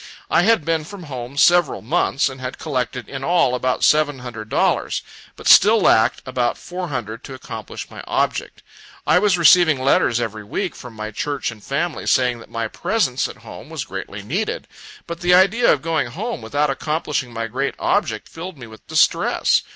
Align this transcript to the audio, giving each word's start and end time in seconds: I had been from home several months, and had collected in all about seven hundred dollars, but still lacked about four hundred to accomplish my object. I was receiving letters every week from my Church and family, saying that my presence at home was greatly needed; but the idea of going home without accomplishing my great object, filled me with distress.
I 0.31 0.41
had 0.41 0.65
been 0.65 0.83
from 0.83 1.03
home 1.03 1.37
several 1.37 1.83
months, 1.83 2.27
and 2.27 2.41
had 2.41 2.57
collected 2.57 3.07
in 3.07 3.23
all 3.23 3.53
about 3.53 3.83
seven 3.83 4.17
hundred 4.17 4.49
dollars, 4.49 5.03
but 5.35 5.47
still 5.47 5.79
lacked 5.79 6.23
about 6.25 6.57
four 6.57 6.87
hundred 6.87 7.23
to 7.25 7.35
accomplish 7.35 7.87
my 7.91 8.03
object. 8.07 8.63
I 9.05 9.19
was 9.19 9.37
receiving 9.37 9.79
letters 9.79 10.19
every 10.19 10.43
week 10.43 10.73
from 10.73 10.95
my 10.95 11.11
Church 11.11 11.51
and 11.51 11.63
family, 11.63 12.07
saying 12.07 12.39
that 12.39 12.49
my 12.49 12.67
presence 12.67 13.29
at 13.29 13.37
home 13.45 13.69
was 13.69 13.85
greatly 13.85 14.23
needed; 14.23 14.67
but 15.05 15.19
the 15.19 15.35
idea 15.35 15.71
of 15.71 15.83
going 15.83 16.07
home 16.07 16.41
without 16.41 16.71
accomplishing 16.71 17.31
my 17.31 17.45
great 17.45 17.75
object, 17.77 18.27
filled 18.27 18.57
me 18.57 18.65
with 18.65 18.87
distress. 18.87 19.61